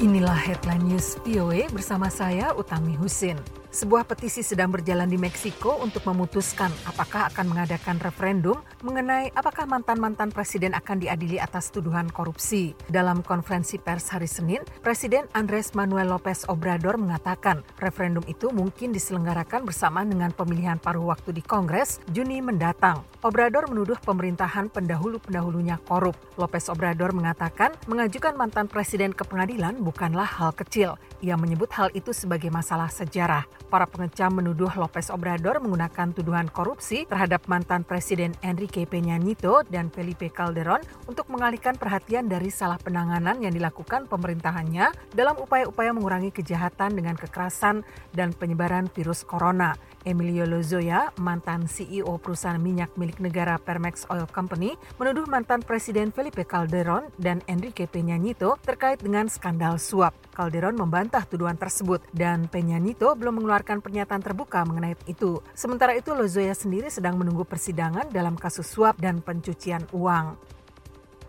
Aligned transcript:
Inilah 0.00 0.32
headline 0.32 0.88
news 0.88 1.20
VOA 1.28 1.68
bersama 1.68 2.08
saya 2.08 2.56
Utami 2.56 2.96
Husin. 2.96 3.36
Sebuah 3.70 4.02
petisi 4.02 4.42
sedang 4.42 4.74
berjalan 4.74 5.06
di 5.06 5.14
Meksiko 5.14 5.78
untuk 5.78 6.02
memutuskan 6.10 6.74
apakah 6.90 7.30
akan 7.30 7.54
mengadakan 7.54 8.02
referendum 8.02 8.58
mengenai 8.82 9.30
apakah 9.30 9.62
mantan-mantan 9.62 10.34
presiden 10.34 10.74
akan 10.74 10.98
diadili 10.98 11.38
atas 11.38 11.70
tuduhan 11.70 12.10
korupsi. 12.10 12.74
Dalam 12.90 13.22
konferensi 13.22 13.78
pers 13.78 14.10
hari 14.10 14.26
Senin, 14.26 14.66
Presiden 14.82 15.30
Andres 15.38 15.78
Manuel 15.78 16.10
Lopez 16.10 16.50
Obrador 16.50 16.98
mengatakan 16.98 17.62
referendum 17.78 18.26
itu 18.26 18.50
mungkin 18.50 18.90
diselenggarakan 18.90 19.62
bersamaan 19.62 20.10
dengan 20.10 20.34
pemilihan 20.34 20.82
paruh 20.82 21.06
waktu 21.06 21.30
di 21.30 21.42
Kongres 21.46 22.02
Juni 22.10 22.42
mendatang. 22.42 23.06
Obrador 23.22 23.70
menuduh 23.70 24.02
pemerintahan 24.02 24.66
pendahulu-pendahulunya 24.66 25.78
korup. 25.86 26.18
Lopez 26.34 26.66
Obrador 26.66 27.14
mengatakan 27.14 27.70
mengajukan 27.86 28.34
mantan 28.34 28.66
presiden 28.66 29.14
ke 29.14 29.22
pengadilan 29.22 29.78
bukanlah 29.78 30.26
hal 30.26 30.50
kecil. 30.58 30.98
Ia 31.22 31.38
menyebut 31.38 31.70
hal 31.70 31.94
itu 31.94 32.10
sebagai 32.10 32.50
masalah 32.50 32.90
sejarah. 32.90 33.59
Para 33.70 33.86
pengecam 33.86 34.34
menuduh 34.34 34.66
Lopez 34.74 35.14
Obrador 35.14 35.62
menggunakan 35.62 36.10
tuduhan 36.10 36.50
korupsi 36.50 37.06
terhadap 37.06 37.46
mantan 37.46 37.86
Presiden 37.86 38.34
Enrique 38.42 38.82
Peña 38.82 39.14
Nieto 39.14 39.62
dan 39.70 39.94
Felipe 39.94 40.26
Calderon 40.26 40.82
untuk 41.06 41.30
mengalihkan 41.30 41.78
perhatian 41.78 42.26
dari 42.26 42.50
salah 42.50 42.82
penanganan 42.82 43.38
yang 43.38 43.54
dilakukan 43.54 44.10
pemerintahannya 44.10 44.90
dalam 45.14 45.38
upaya-upaya 45.38 45.94
mengurangi 45.94 46.34
kejahatan 46.34 46.98
dengan 46.98 47.14
kekerasan 47.14 47.86
dan 48.10 48.34
penyebaran 48.34 48.90
virus 48.90 49.22
corona. 49.22 49.78
Emilio 50.02 50.50
Lozoya, 50.50 51.14
mantan 51.22 51.70
CEO 51.70 52.18
perusahaan 52.18 52.58
minyak 52.58 52.98
milik 52.98 53.22
negara 53.22 53.54
Permex 53.54 54.02
Oil 54.10 54.26
Company, 54.26 54.74
menuduh 54.98 55.30
mantan 55.30 55.62
Presiden 55.62 56.10
Felipe 56.10 56.42
Calderon 56.42 57.06
dan 57.22 57.38
Enrique 57.46 57.86
Peña 57.86 58.18
Nieto 58.18 58.58
terkait 58.66 58.98
dengan 58.98 59.30
skandal 59.30 59.78
suap. 59.78 60.29
Calderon 60.40 60.72
membantah 60.72 61.28
tuduhan 61.28 61.60
tersebut 61.60 62.00
dan 62.16 62.48
Peña 62.48 62.80
Nieto 62.80 63.12
belum 63.12 63.44
mengeluarkan 63.44 63.84
pernyataan 63.84 64.24
terbuka 64.24 64.64
mengenai 64.64 64.96
itu. 65.04 65.44
Sementara 65.52 65.92
itu 65.92 66.16
Lozoya 66.16 66.56
sendiri 66.56 66.88
sedang 66.88 67.20
menunggu 67.20 67.44
persidangan 67.44 68.08
dalam 68.08 68.40
kasus 68.40 68.64
suap 68.64 68.96
dan 68.96 69.20
pencucian 69.20 69.84
uang. 69.92 70.40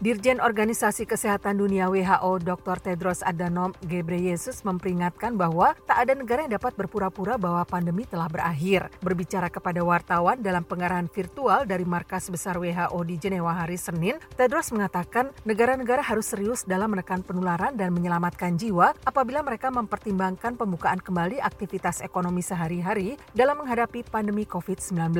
Dirjen 0.00 0.40
Organisasi 0.40 1.04
Kesehatan 1.04 1.60
Dunia 1.60 1.92
WHO 1.92 2.40
Dr. 2.40 2.80
Tedros 2.80 3.20
Adhanom 3.20 3.76
Ghebreyesus 3.84 4.64
memperingatkan 4.64 5.36
bahwa 5.36 5.76
tak 5.84 6.08
ada 6.08 6.16
negara 6.16 6.48
yang 6.48 6.56
dapat 6.56 6.72
berpura-pura 6.72 7.36
bahwa 7.36 7.60
pandemi 7.68 8.08
telah 8.08 8.24
berakhir. 8.32 8.88
Berbicara 9.04 9.52
kepada 9.52 9.84
wartawan 9.84 10.40
dalam 10.40 10.64
pengarahan 10.64 11.04
virtual 11.04 11.68
dari 11.68 11.84
markas 11.84 12.32
besar 12.32 12.56
WHO 12.56 12.96
di 13.04 13.20
Jenewa 13.20 13.52
hari 13.52 13.76
Senin, 13.76 14.16
Tedros 14.40 14.72
mengatakan 14.72 15.36
negara-negara 15.44 16.00
harus 16.00 16.32
serius 16.32 16.64
dalam 16.64 16.96
menekan 16.96 17.20
penularan 17.20 17.76
dan 17.76 17.92
menyelamatkan 17.92 18.56
jiwa 18.56 18.96
apabila 19.04 19.44
mereka 19.44 19.68
mempertimbangkan 19.68 20.56
pembukaan 20.56 21.04
kembali 21.04 21.44
aktivitas 21.44 22.00
ekonomi 22.00 22.40
sehari-hari 22.40 23.20
dalam 23.36 23.60
menghadapi 23.60 24.08
pandemi 24.08 24.48
COVID-19. 24.48 25.12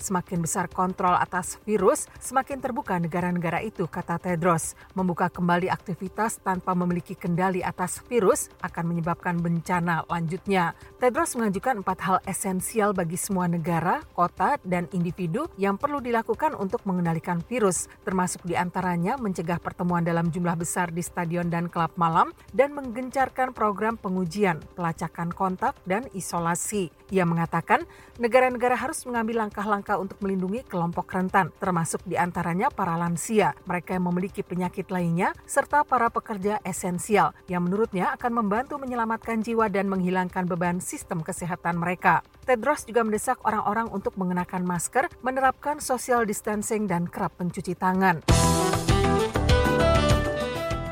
Semakin 0.00 0.40
besar 0.40 0.72
kontrol 0.72 1.20
atas 1.20 1.60
virus, 1.68 2.08
semakin 2.16 2.64
terbuka 2.64 2.96
negara-negara 2.96 3.60
itu, 3.60 3.84
kata 3.84 4.05
kata 4.06 4.22
Tedros, 4.22 4.78
membuka 4.94 5.26
kembali 5.26 5.66
aktivitas 5.66 6.38
tanpa 6.38 6.78
memiliki 6.78 7.18
kendali 7.18 7.58
atas 7.58 7.98
virus 8.06 8.46
akan 8.62 8.94
menyebabkan 8.94 9.42
bencana 9.42 10.06
lanjutnya. 10.06 10.78
Tedros 11.02 11.34
mengajukan 11.34 11.82
empat 11.82 11.98
hal 12.06 12.18
esensial 12.22 12.94
bagi 12.94 13.18
semua 13.18 13.50
negara, 13.50 14.06
kota, 14.14 14.62
dan 14.62 14.86
individu 14.94 15.50
yang 15.58 15.74
perlu 15.74 15.98
dilakukan 15.98 16.54
untuk 16.54 16.86
mengendalikan 16.86 17.42
virus, 17.50 17.90
termasuk 18.06 18.46
di 18.46 18.54
antaranya 18.54 19.18
mencegah 19.18 19.58
pertemuan 19.58 20.06
dalam 20.06 20.30
jumlah 20.30 20.54
besar 20.54 20.94
di 20.94 21.02
stadion 21.02 21.50
dan 21.50 21.66
klub 21.66 21.90
malam, 21.98 22.30
dan 22.54 22.78
menggencarkan 22.78 23.50
program 23.50 23.98
pengujian, 23.98 24.62
pelacakan 24.78 25.34
kontak, 25.34 25.74
dan 25.82 26.06
isolasi. 26.14 26.94
Ia 27.10 27.26
mengatakan 27.26 27.82
negara-negara 28.22 28.78
harus 28.78 29.02
mengambil 29.02 29.46
langkah-langkah 29.46 29.98
untuk 29.98 30.22
melindungi 30.22 30.62
kelompok 30.62 31.10
rentan, 31.10 31.50
termasuk 31.58 32.06
di 32.06 32.14
antaranya 32.14 32.70
para 32.70 32.94
lansia. 32.94 33.50
Mereka 33.66 33.95
yang 33.96 34.04
memiliki 34.04 34.44
penyakit 34.44 34.92
lainnya, 34.92 35.32
serta 35.48 35.80
para 35.88 36.12
pekerja 36.12 36.60
esensial 36.68 37.32
yang 37.48 37.64
menurutnya 37.64 38.12
akan 38.12 38.44
membantu 38.44 38.76
menyelamatkan 38.76 39.40
jiwa 39.40 39.72
dan 39.72 39.88
menghilangkan 39.88 40.44
beban 40.44 40.84
sistem 40.84 41.24
kesehatan 41.24 41.80
mereka. 41.80 42.20
Tedros 42.44 42.84
juga 42.84 43.00
mendesak 43.02 43.40
orang-orang 43.48 43.88
untuk 43.88 44.12
mengenakan 44.20 44.68
masker, 44.68 45.08
menerapkan 45.24 45.80
social 45.80 46.28
distancing, 46.28 46.84
dan 46.84 47.08
kerap 47.08 47.32
mencuci 47.40 47.72
tangan. 47.72 48.20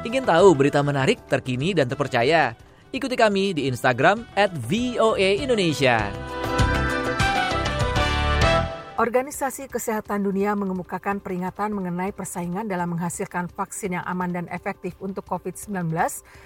Ingin 0.05 0.25
tahu 0.25 0.57
berita 0.57 0.81
menarik, 0.81 1.21
terkini, 1.29 1.77
dan 1.77 1.89
terpercaya? 1.89 2.57
Ikuti 2.95 3.19
kami 3.19 3.53
di 3.53 3.67
Instagram 3.67 4.25
at 4.39 4.55
VOA 4.55 5.43
Indonesia. 5.43 6.34
Organisasi 8.95 9.67
Kesehatan 9.67 10.23
Dunia 10.23 10.55
mengemukakan 10.55 11.19
peringatan 11.19 11.75
mengenai 11.75 12.15
persaingan 12.15 12.71
dalam 12.71 12.95
menghasilkan 12.95 13.51
vaksin 13.51 13.99
yang 13.99 14.07
aman 14.07 14.31
dan 14.31 14.47
efektif 14.55 14.95
untuk 15.03 15.27
COVID-19 15.27 15.91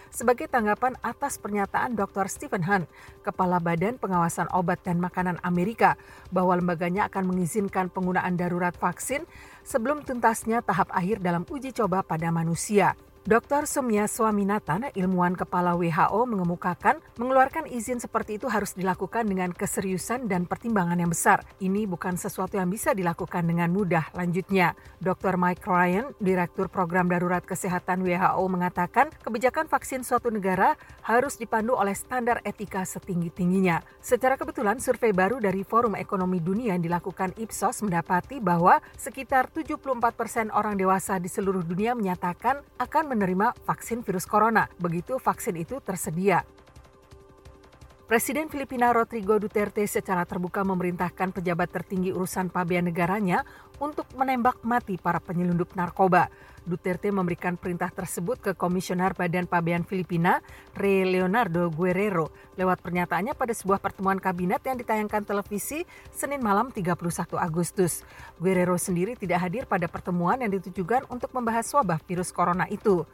sebagai 0.08 0.48
tanggapan 0.48 0.96
atas 1.04 1.36
pernyataan 1.36 1.92
Dr. 1.92 2.24
Stephen 2.32 2.64
Hunt, 2.64 2.88
Kepala 3.20 3.60
Badan 3.60 4.00
Pengawasan 4.00 4.48
Obat 4.56 4.80
dan 4.80 4.96
Makanan 4.96 5.36
Amerika, 5.44 6.00
bahwa 6.32 6.56
lembaganya 6.56 7.04
akan 7.12 7.28
mengizinkan 7.28 7.92
penggunaan 7.92 8.40
darurat 8.40 8.72
vaksin 8.72 9.28
sebelum 9.60 10.00
tuntasnya 10.08 10.64
tahap 10.64 10.88
akhir 10.96 11.20
dalam 11.20 11.44
uji 11.52 11.76
coba 11.76 12.00
pada 12.00 12.32
manusia. 12.32 12.96
Dr. 13.28 13.68
Sumya 13.68 14.08
Swaminathan, 14.08 14.88
ilmuwan 14.96 15.36
kepala 15.36 15.76
WHO 15.76 16.24
mengemukakan 16.24 16.96
mengeluarkan 17.20 17.68
izin 17.68 18.00
seperti 18.00 18.40
itu 18.40 18.48
harus 18.48 18.72
dilakukan 18.72 19.28
dengan 19.28 19.52
keseriusan 19.52 20.32
dan 20.32 20.48
pertimbangan 20.48 20.96
yang 20.96 21.12
besar. 21.12 21.44
Ini 21.60 21.84
bukan 21.84 22.16
sesuatu 22.16 22.56
yang 22.56 22.72
bisa 22.72 22.96
dilakukan 22.96 23.44
dengan 23.44 23.68
mudah. 23.68 24.08
Lanjutnya, 24.16 24.72
Dr. 25.04 25.36
Mike 25.36 25.60
Ryan, 25.60 26.16
Direktur 26.16 26.72
Program 26.72 27.12
Darurat 27.12 27.44
Kesehatan 27.44 28.00
WHO 28.00 28.48
mengatakan 28.48 29.12
kebijakan 29.20 29.68
vaksin 29.68 30.08
suatu 30.08 30.32
negara 30.32 30.80
harus 31.04 31.36
dipandu 31.36 31.76
oleh 31.76 31.92
standar 31.92 32.40
etika 32.48 32.88
setinggi-tingginya. 32.88 33.84
Secara 34.00 34.40
kebetulan, 34.40 34.80
survei 34.80 35.12
baru 35.12 35.36
dari 35.36 35.68
Forum 35.68 36.00
Ekonomi 36.00 36.40
Dunia 36.40 36.72
yang 36.72 36.80
dilakukan 36.80 37.36
Ipsos 37.36 37.84
mendapati 37.84 38.40
bahwa 38.40 38.80
sekitar 38.96 39.52
74 39.52 40.16
persen 40.16 40.48
orang 40.48 40.80
dewasa 40.80 41.20
di 41.20 41.28
seluruh 41.28 41.60
dunia 41.60 41.92
menyatakan 41.92 42.64
akan 42.80 43.17
menerima 43.18 43.58
vaksin 43.66 44.06
virus 44.06 44.30
corona 44.30 44.70
begitu 44.78 45.18
vaksin 45.18 45.58
itu 45.58 45.82
tersedia. 45.82 46.46
Presiden 48.08 48.48
Filipina 48.48 48.88
Rodrigo 48.88 49.36
Duterte 49.36 49.84
secara 49.84 50.24
terbuka 50.24 50.64
memerintahkan 50.64 51.28
pejabat 51.28 51.68
tertinggi 51.68 52.08
urusan 52.08 52.48
pabean 52.48 52.88
negaranya 52.88 53.44
untuk 53.84 54.08
menembak 54.16 54.64
mati 54.64 54.96
para 54.96 55.20
penyelundup 55.20 55.76
narkoba. 55.76 56.32
Duterte 56.64 57.12
memberikan 57.12 57.60
perintah 57.60 57.92
tersebut 57.92 58.40
ke 58.40 58.56
Komisioner 58.56 59.12
Badan 59.12 59.44
Pabean 59.44 59.84
Filipina, 59.84 60.40
Re 60.72 61.04
Leonardo 61.04 61.68
Guerrero, 61.68 62.32
lewat 62.56 62.80
pernyataannya 62.80 63.36
pada 63.36 63.52
sebuah 63.52 63.76
pertemuan 63.76 64.16
kabinet 64.16 64.64
yang 64.64 64.80
ditayangkan 64.80 65.28
televisi 65.28 65.84
Senin 66.08 66.40
malam 66.40 66.72
31 66.72 66.96
Agustus. 67.36 68.08
Guerrero 68.40 68.80
sendiri 68.80 69.20
tidak 69.20 69.44
hadir 69.44 69.68
pada 69.68 69.84
pertemuan 69.84 70.40
yang 70.40 70.56
ditujukan 70.56 71.04
untuk 71.12 71.28
membahas 71.36 71.68
wabah 71.76 72.00
virus 72.08 72.32
corona 72.32 72.64
itu. 72.72 73.04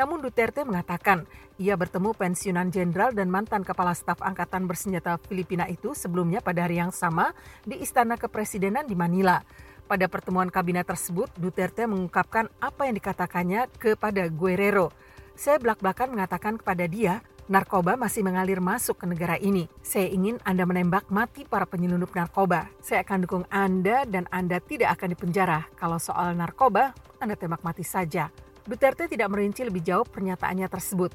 Namun 0.00 0.24
Duterte 0.24 0.64
mengatakan 0.64 1.28
ia 1.60 1.76
bertemu 1.76 2.16
pensiunan 2.16 2.72
jenderal 2.72 3.12
dan 3.12 3.28
mantan 3.28 3.60
kepala 3.60 3.92
staf 3.92 4.16
angkatan 4.24 4.64
bersenjata 4.64 5.20
Filipina 5.28 5.68
itu 5.68 5.92
sebelumnya 5.92 6.40
pada 6.40 6.64
hari 6.64 6.80
yang 6.80 6.88
sama 6.88 7.36
di 7.68 7.76
Istana 7.84 8.16
Kepresidenan 8.16 8.88
di 8.88 8.96
Manila. 8.96 9.44
Pada 9.84 10.08
pertemuan 10.08 10.48
kabinet 10.48 10.88
tersebut, 10.88 11.28
Duterte 11.36 11.84
mengungkapkan 11.84 12.48
apa 12.64 12.88
yang 12.88 12.96
dikatakannya 12.96 13.68
kepada 13.76 14.24
Guerrero. 14.32 14.88
Saya 15.36 15.60
belak-belakan 15.60 16.16
mengatakan 16.16 16.56
kepada 16.56 16.88
dia, 16.88 17.20
narkoba 17.52 18.00
masih 18.00 18.24
mengalir 18.24 18.56
masuk 18.56 19.04
ke 19.04 19.04
negara 19.04 19.36
ini. 19.36 19.68
Saya 19.84 20.08
ingin 20.08 20.40
Anda 20.48 20.64
menembak 20.64 21.12
mati 21.12 21.44
para 21.44 21.68
penyelundup 21.68 22.16
narkoba. 22.16 22.72
Saya 22.80 23.04
akan 23.04 23.28
dukung 23.28 23.44
Anda 23.52 24.08
dan 24.08 24.24
Anda 24.32 24.64
tidak 24.64 24.96
akan 24.96 25.12
dipenjara. 25.12 25.68
Kalau 25.76 26.00
soal 26.00 26.32
narkoba, 26.32 26.96
Anda 27.20 27.36
tembak 27.36 27.60
mati 27.60 27.84
saja. 27.84 28.32
Duterte 28.68 29.08
tidak 29.08 29.28
merinci 29.32 29.64
lebih 29.64 29.80
jauh 29.84 30.04
pernyataannya 30.04 30.68
tersebut. 30.68 31.12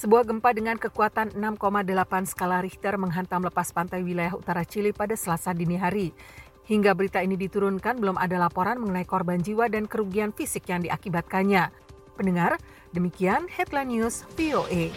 Sebuah 0.00 0.24
gempa 0.24 0.56
dengan 0.56 0.80
kekuatan 0.80 1.36
6,8 1.36 2.24
skala 2.24 2.64
Richter 2.64 2.96
menghantam 2.96 3.44
lepas 3.44 3.68
pantai 3.68 4.00
wilayah 4.00 4.32
utara 4.32 4.64
Chili 4.64 4.96
pada 4.96 5.12
Selasa 5.12 5.52
dini 5.52 5.76
hari. 5.76 6.16
Hingga 6.64 6.96
berita 6.96 7.20
ini 7.20 7.36
diturunkan, 7.36 8.00
belum 8.00 8.16
ada 8.16 8.40
laporan 8.40 8.80
mengenai 8.80 9.04
korban 9.04 9.42
jiwa 9.42 9.68
dan 9.68 9.84
kerugian 9.84 10.32
fisik 10.32 10.70
yang 10.72 10.80
diakibatkannya. 10.86 11.68
Pendengar, 12.16 12.56
demikian 12.96 13.44
headline 13.52 13.92
news 13.92 14.24
VOA. 14.38 14.88